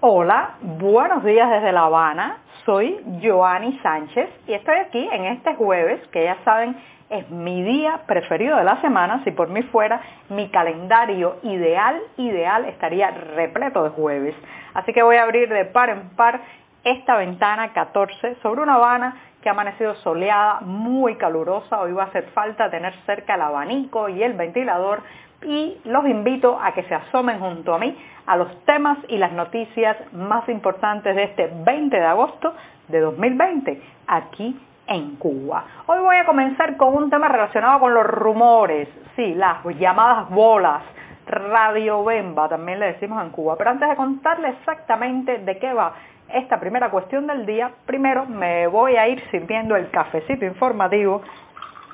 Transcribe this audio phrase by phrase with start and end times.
[0.00, 2.36] Hola, buenos días desde La Habana.
[2.66, 6.76] Soy Joanny Sánchez y estoy aquí en este jueves, que ya saben
[7.08, 9.24] es mi día preferido de la semana.
[9.24, 14.34] Si por mí fuera, mi calendario ideal, ideal estaría repleto de jueves.
[14.74, 16.42] Así que voy a abrir de par en par
[16.84, 21.80] esta ventana 14 sobre una Habana que ha amanecido soleada, muy calurosa.
[21.80, 25.02] Hoy va a hacer falta tener cerca el abanico y el ventilador
[25.40, 27.96] y los invito a que se asomen junto a mí
[28.26, 32.54] a los temas y las noticias más importantes de este 20 de agosto
[32.88, 35.62] de 2020 aquí en Cuba.
[35.86, 40.82] Hoy voy a comenzar con un tema relacionado con los rumores, sí, las llamadas bolas,
[41.24, 43.54] radio bemba, también le decimos en Cuba.
[43.56, 45.94] Pero antes de contarle exactamente de qué va
[46.28, 51.22] esta primera cuestión del día, primero me voy a ir sirviendo el cafecito informativo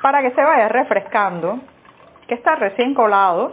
[0.00, 1.60] para que se vaya refrescando
[2.26, 3.50] que está recién colado,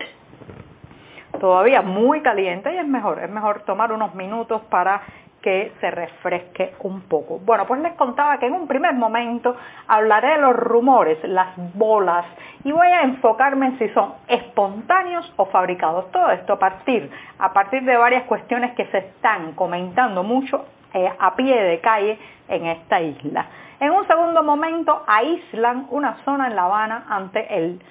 [1.39, 5.02] todavía muy caliente y es mejor, es mejor tomar unos minutos para
[5.41, 7.39] que se refresque un poco.
[7.39, 9.55] Bueno, pues les contaba que en un primer momento
[9.87, 12.25] hablaré de los rumores, las bolas,
[12.63, 16.11] y voy a enfocarme en si son espontáneos o fabricados.
[16.11, 21.11] Todo esto a partir, a partir de varias cuestiones que se están comentando mucho eh,
[21.19, 22.17] a pie de calle
[22.47, 23.45] en esta isla.
[23.79, 27.81] En un segundo momento aíslan una zona en La Habana ante el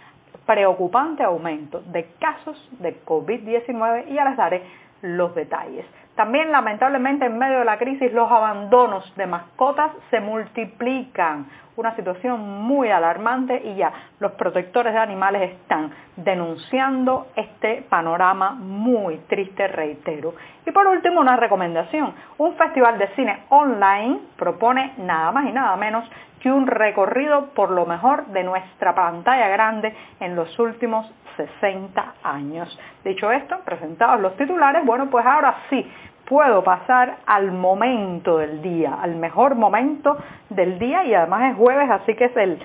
[0.44, 4.62] preocupante aumento de casos de COVID-19 y ya les daré
[5.02, 5.86] los detalles.
[6.18, 12.40] También lamentablemente en medio de la crisis los abandonos de mascotas se multiplican, una situación
[12.64, 20.34] muy alarmante y ya los protectores de animales están denunciando este panorama muy triste, reitero.
[20.66, 25.76] Y por último una recomendación, un festival de cine online propone nada más y nada
[25.76, 26.04] menos
[26.40, 32.76] que un recorrido por lo mejor de nuestra pantalla grande en los últimos 60 años.
[33.04, 35.88] Dicho esto, presentados los titulares, bueno, pues ahora sí
[36.28, 40.16] puedo pasar al momento del día, al mejor momento
[40.50, 42.60] del día y además es jueves, así que es el,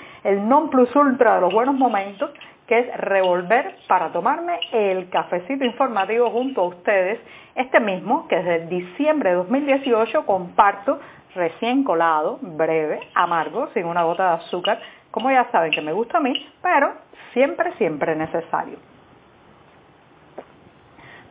[0.47, 2.29] non plus ultra de los buenos momentos,
[2.67, 7.19] que es revolver para tomarme el cafecito informativo junto a ustedes,
[7.55, 10.99] este mismo que desde diciembre de 2018 comparto
[11.33, 14.79] recién colado, breve, amargo, sin una gota de azúcar,
[15.09, 16.91] como ya saben que me gusta a mí, pero
[17.33, 18.92] siempre, siempre necesario.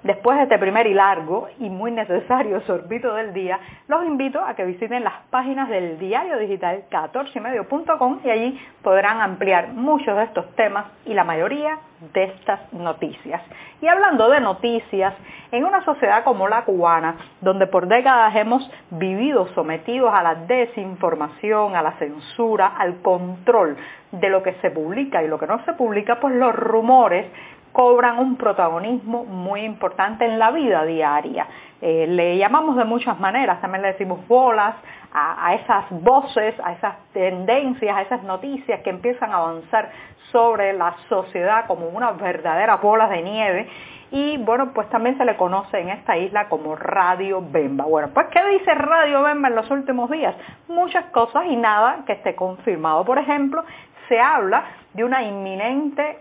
[0.03, 4.55] Después de este primer y largo y muy necesario sorbito del día, los invito a
[4.55, 10.57] que visiten las páginas del diario digital 14medio.com y allí podrán ampliar muchos de estos
[10.57, 11.79] temas y la mayoría
[12.13, 13.43] de estas noticias.
[13.81, 15.15] Y hablando de noticias,
[15.53, 21.77] en una sociedad como la cubana, donde por décadas hemos vivido sometidos a la desinformación,
[21.77, 23.77] a la censura, al control
[24.11, 27.27] de lo que se publica y lo que no se publica, pues los rumores
[27.73, 31.47] cobran un protagonismo muy importante en la vida diaria.
[31.81, 34.75] Eh, le llamamos de muchas maneras, también le decimos bolas
[35.13, 39.91] a, a, esas voces, a esas tendencias, a esas noticias que empiezan a avanzar
[40.31, 43.69] sobre la sociedad como unas verdaderas bolas de nieve.
[44.11, 47.87] Y bueno, pues también se le conoce en esta isla como Radio Bemba.
[47.87, 50.35] Bueno, pues ¿qué dice Radio Bemba en los últimos días?
[50.69, 53.07] Muchas cosas y nada que esté confirmado.
[53.07, 53.65] Por ejemplo,
[54.09, 56.21] se habla de una inminente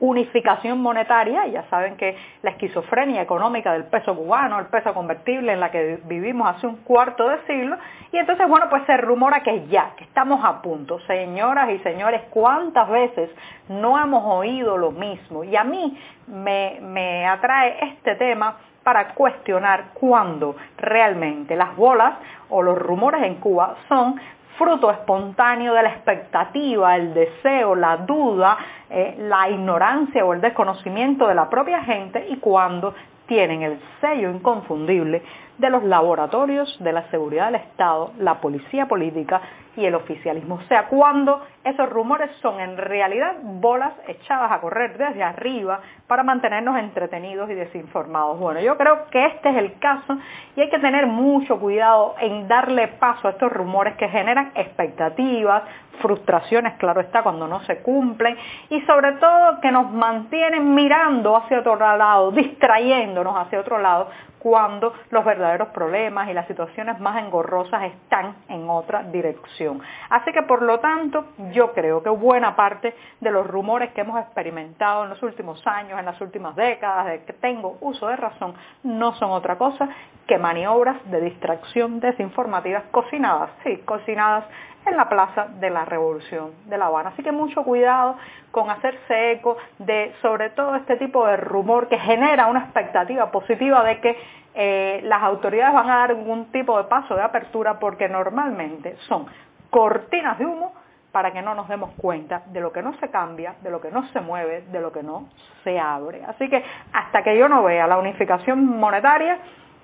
[0.00, 5.60] unificación monetaria, ya saben que la esquizofrenia económica del peso cubano, el peso convertible en
[5.60, 7.76] la que vivimos hace un cuarto de siglo,
[8.10, 10.98] y entonces, bueno, pues se rumora que ya, que estamos a punto.
[11.06, 13.30] Señoras y señores, ¿cuántas veces
[13.68, 15.44] no hemos oído lo mismo?
[15.44, 15.96] Y a mí
[16.26, 22.14] me, me atrae este tema para cuestionar cuándo realmente las bolas
[22.48, 24.18] o los rumores en Cuba son
[24.60, 28.58] fruto espontáneo de la expectativa, el deseo, la duda,
[28.90, 34.28] eh, la ignorancia o el desconocimiento de la propia gente y cuando tienen el sello
[34.30, 35.22] inconfundible
[35.56, 39.40] de los laboratorios de la seguridad del Estado, la policía política
[39.76, 40.56] y el oficialismo.
[40.56, 46.22] O sea, cuando esos rumores son en realidad bolas echadas a correr desde arriba para
[46.22, 48.38] mantenernos entretenidos y desinformados.
[48.38, 50.16] Bueno, yo creo que este es el caso
[50.56, 55.62] y hay que tener mucho cuidado en darle paso a estos rumores que generan expectativas,
[56.00, 58.36] frustraciones, claro está, cuando no se cumplen,
[58.70, 64.08] y sobre todo que nos mantienen mirando hacia otro lado, distrayéndonos hacia otro lado,
[64.38, 69.59] cuando los verdaderos problemas y las situaciones más engorrosas están en otra dirección.
[70.08, 74.18] Así que por lo tanto yo creo que buena parte de los rumores que hemos
[74.20, 78.54] experimentado en los últimos años, en las últimas décadas, de que tengo uso de razón,
[78.82, 79.88] no son otra cosa
[80.26, 84.44] que maniobras de distracción desinformativas cocinadas, sí, cocinadas
[84.86, 87.10] en la Plaza de la Revolución de La Habana.
[87.10, 88.16] Así que mucho cuidado
[88.50, 93.84] con hacerse eco de sobre todo este tipo de rumor que genera una expectativa positiva
[93.84, 94.16] de que
[94.54, 99.26] eh, las autoridades van a dar algún tipo de paso de apertura porque normalmente son
[99.70, 100.72] cortinas de humo
[101.12, 103.90] para que no nos demos cuenta de lo que no se cambia, de lo que
[103.90, 105.28] no se mueve, de lo que no
[105.64, 106.22] se abre.
[106.24, 106.62] Así que
[106.92, 109.38] hasta que yo no vea la unificación monetaria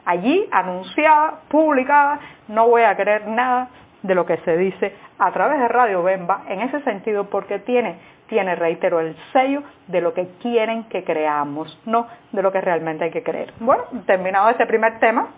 [0.04, 3.68] allí anunciada, publicada, no voy a creer nada
[4.02, 7.96] de lo que se dice a través de Radio Bemba en ese sentido porque tiene,
[8.28, 13.04] tiene, reitero, el sello de lo que quieren que creamos, no de lo que realmente
[13.04, 13.52] hay que creer.
[13.58, 15.28] Bueno, terminado este primer tema,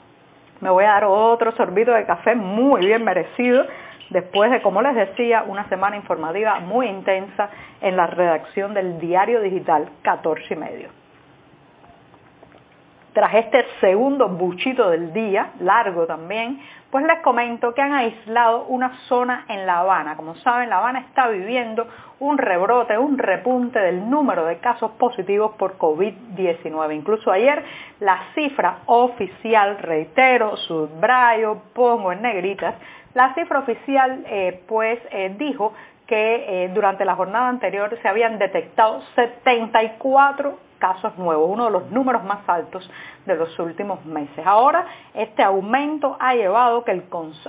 [0.60, 3.64] me voy a dar otro sorbito de café muy bien merecido
[4.10, 7.50] después de, como les decía, una semana informativa muy intensa
[7.80, 10.97] en la redacción del diario digital 14 y medio.
[13.18, 18.96] Tras este segundo buchito del día, largo también, pues les comento que han aislado una
[19.08, 20.16] zona en La Habana.
[20.16, 21.88] Como saben, La Habana está viviendo
[22.20, 26.94] un rebrote, un repunte del número de casos positivos por COVID-19.
[26.94, 27.64] Incluso ayer
[27.98, 32.76] la cifra oficial, reitero, subrayo, pongo en negritas,
[33.14, 35.72] la cifra oficial eh, pues eh, dijo
[36.06, 41.90] que eh, durante la jornada anterior se habían detectado 74 casos nuevos, uno de los
[41.90, 42.88] números más altos
[43.26, 44.46] de los últimos meses.
[44.46, 46.84] Ahora, este aumento ha llevado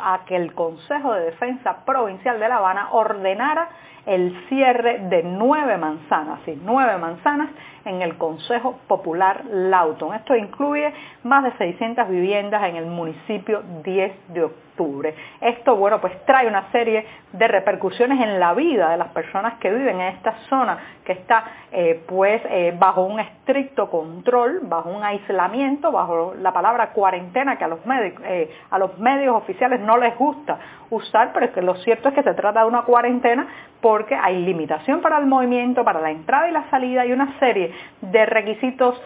[0.02, 3.70] a que el Consejo de Defensa Provincial de La Habana ordenara
[4.06, 7.50] el cierre de nueve manzanas, sí, nueve manzanas
[7.86, 10.16] en el Consejo Popular Lauton.
[10.16, 10.94] Esto incluye
[11.24, 14.69] más de 600 viviendas en el municipio 10 de octubre.
[15.42, 19.70] Esto, bueno, pues trae una serie de repercusiones en la vida de las personas que
[19.70, 25.04] viven en esta zona que está eh, pues eh, bajo un estricto control, bajo un
[25.04, 27.80] aislamiento, bajo la palabra cuarentena que a los,
[28.24, 30.60] eh, a los medios oficiales no les gusta
[30.92, 33.48] usar, pero es que lo cierto es que se trata de una cuarentena
[33.81, 37.74] porque hay limitación para el movimiento, para la entrada y la salida y una serie
[38.02, 39.02] de requisitos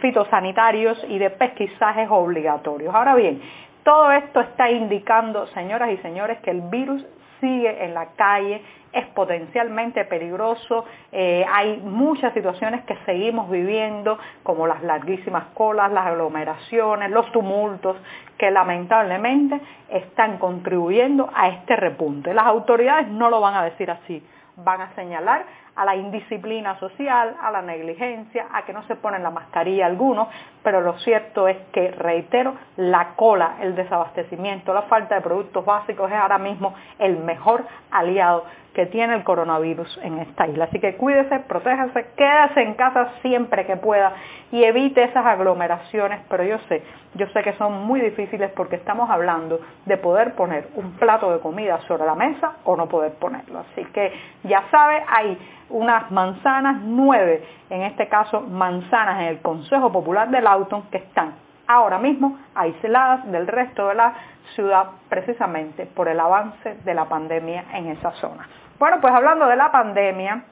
[0.00, 2.94] fitosanitarios y de pesquisajes obligatorios.
[2.94, 3.40] Ahora bien,
[3.84, 7.04] todo esto está indicando, señoras y señores, que el virus
[7.40, 8.62] sigue en la calle,
[8.92, 16.06] es potencialmente peligroso, eh, hay muchas situaciones que seguimos viviendo, como las larguísimas colas, las
[16.06, 17.96] aglomeraciones, los tumultos,
[18.36, 22.34] que lamentablemente están contribuyendo a este repunte.
[22.34, 24.24] Las autoridades no lo van a decir así,
[24.56, 25.44] van a señalar
[25.80, 30.28] a la indisciplina social, a la negligencia, a que no se ponen la mascarilla algunos,
[30.62, 36.10] pero lo cierto es que, reitero, la cola, el desabastecimiento, la falta de productos básicos
[36.10, 38.44] es ahora mismo el mejor aliado
[38.74, 40.64] que tiene el coronavirus en esta isla.
[40.64, 44.12] Así que cuídese, protéjase, quédese en casa siempre que pueda
[44.52, 46.82] y evite esas aglomeraciones, pero yo sé,
[47.14, 51.40] yo sé que son muy difíciles porque estamos hablando de poder poner un plato de
[51.40, 53.60] comida sobre la mesa o no poder ponerlo.
[53.60, 54.12] Así que
[54.44, 55.38] ya sabe, hay
[55.70, 61.34] unas manzanas, nueve, en este caso manzanas en el Consejo Popular del Auto que están
[61.66, 64.14] ahora mismo aisladas del resto de la
[64.54, 68.48] ciudad precisamente por el avance de la pandemia en esa zona.
[68.78, 70.42] Bueno, pues hablando de la pandemia,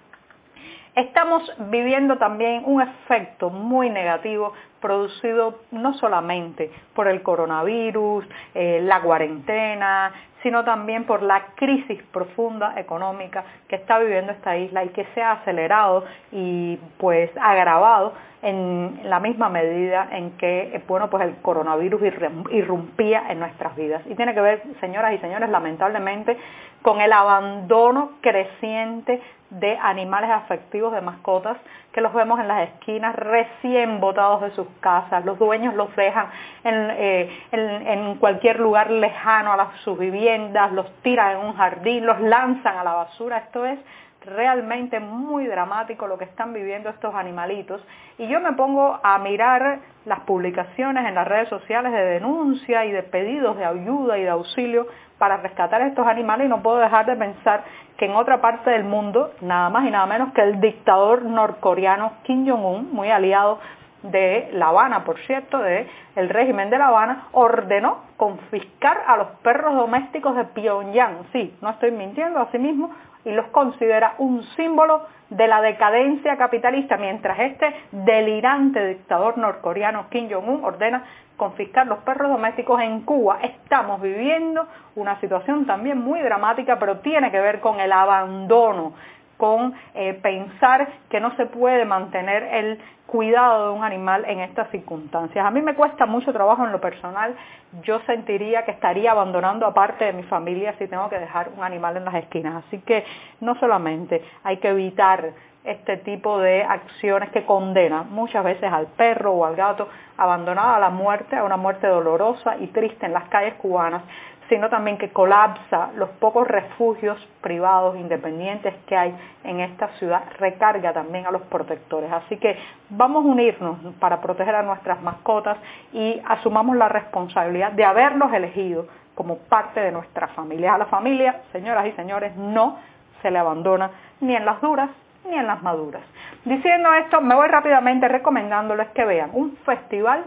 [0.95, 9.01] estamos viviendo también un efecto muy negativo producido no solamente por el coronavirus, eh, la
[9.01, 15.05] cuarentena, sino también por la crisis profunda económica que está viviendo esta isla y que
[15.15, 21.25] se ha acelerado y pues agravado en la misma medida en que eh, bueno pues
[21.25, 22.03] el coronavirus
[22.51, 24.03] irrumpía en nuestras vidas.
[24.07, 26.37] Y tiene que ver señoras y señores lamentablemente
[26.83, 31.57] con el abandono creciente de animales afectivos de mascotas
[31.99, 35.25] que los vemos en las esquinas recién botados de sus casas.
[35.25, 36.29] Los dueños los dejan
[36.63, 42.79] en, eh, cualquier lugar lejano a sus viviendas, los tiran en un jardín, los lanzan
[42.79, 43.39] a la basura.
[43.39, 43.81] Esto es
[44.25, 47.81] realmente muy dramático lo que están viviendo estos animalitos
[48.19, 52.93] y yo me pongo a mirar las publicaciones en las redes sociales de denuncia y
[52.93, 54.87] de pedidos de ayuda y de auxilio
[55.19, 57.65] para rescatar estos animales y no puedo dejar de pensar
[57.97, 62.13] que en otra parte del mundo, nada más y nada menos que el dictador norcoreano
[62.23, 63.59] Kim Jong-un, muy aliado
[64.03, 69.29] de La Habana, por cierto, de el régimen de La Habana, ordenó confiscar a los
[69.43, 71.27] perros domésticos de Pyongyang.
[71.33, 72.93] Sí, no estoy mintiendo, así mismo
[73.25, 80.31] y los considera un símbolo de la decadencia capitalista, mientras este delirante dictador norcoreano Kim
[80.31, 81.05] Jong-un ordena
[81.37, 83.39] confiscar los perros domésticos en Cuba.
[83.43, 88.95] Estamos viviendo una situación también muy dramática, pero tiene que ver con el abandono
[89.39, 94.71] con eh, pensar que no se puede mantener el cuidado de un animal en estas
[94.71, 95.45] circunstancias.
[95.45, 97.35] A mí me cuesta mucho trabajo en lo personal.
[97.83, 101.65] Yo sentiría que estaría abandonando a parte de mi familia si tengo que dejar un
[101.65, 102.65] animal en las esquinas.
[102.67, 103.05] Así que
[103.41, 105.31] no solamente hay que evitar
[105.65, 110.79] este tipo de acciones que condenan muchas veces al perro o al gato abandonado a
[110.79, 114.03] la muerte, a una muerte dolorosa y triste en las calles cubanas,
[114.49, 119.15] sino también que colapsa los pocos refugios privados independientes que hay
[119.45, 122.11] en esta ciudad, recarga también a los protectores.
[122.11, 122.59] Así que
[122.91, 125.59] vamos a unirnos para proteger a nuestras mascotas
[125.93, 130.75] y asumamos la responsabilidad de haberlos elegido como parte de nuestra familia.
[130.75, 132.79] A la familia, señoras y señores, no
[133.21, 133.91] se le abandona
[134.21, 134.91] ni en las duras
[135.29, 136.03] ni en las maduras.
[136.45, 140.25] Diciendo esto, me voy rápidamente recomendándoles que vean un festival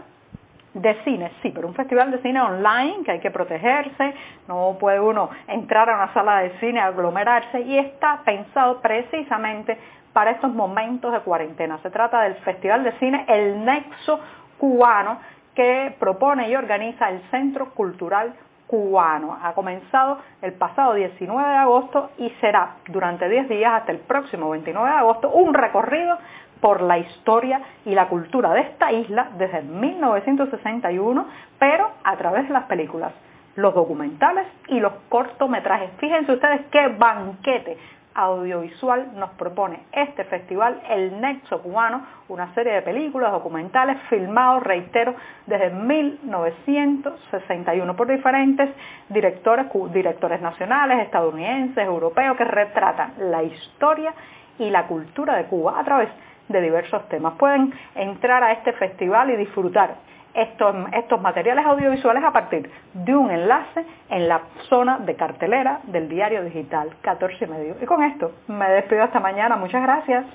[0.74, 4.14] de cine, sí, pero un festival de cine online que hay que protegerse,
[4.48, 9.78] no puede uno entrar a una sala de cine, aglomerarse y está pensado precisamente
[10.12, 11.78] para estos momentos de cuarentena.
[11.82, 14.20] Se trata del Festival de Cine El Nexo
[14.58, 15.18] Cubano
[15.54, 18.34] que propone y organiza el Centro Cultural
[18.66, 19.38] Cubano.
[19.42, 24.48] Ha comenzado el pasado 19 de agosto y será durante 10 días hasta el próximo
[24.50, 26.16] 29 de agosto un recorrido
[26.62, 31.26] por la historia y la cultura de esta isla desde 1961,
[31.58, 33.12] pero a través de las películas,
[33.56, 35.90] los documentales y los cortometrajes.
[35.98, 37.76] Fíjense ustedes qué banquete
[38.14, 45.16] audiovisual nos propone este festival, El Nexo Cubano, una serie de películas, documentales filmados, reitero,
[45.46, 48.70] desde 1961 por diferentes
[49.08, 54.14] directores, directores nacionales, estadounidenses, europeos, que retratan la historia
[54.60, 57.34] y la cultura de Cuba a través de de diversos temas.
[57.38, 59.96] Pueden entrar a este festival y disfrutar
[60.34, 66.08] estos, estos materiales audiovisuales a partir de un enlace en la zona de cartelera del
[66.08, 67.76] diario digital 14 y medio.
[67.80, 69.56] Y con esto me despido hasta mañana.
[69.56, 70.26] Muchas gracias.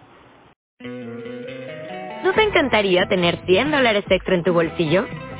[2.23, 5.05] ¿No te encantaría tener 100 dólares extra en tu bolsillo?